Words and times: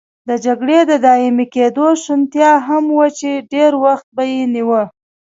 د 0.29 0.31
جګړې 0.45 0.79
د 0.89 0.91
دایمي 1.05 1.45
کېدو 1.55 1.87
شونتیا 2.03 2.51
هم 2.67 2.83
وه 2.97 3.07
چې 3.19 3.29
ډېر 3.53 3.71
وخت 3.85 4.07
به 4.15 4.23
یې 4.33 4.43
نیوه. 4.53 4.83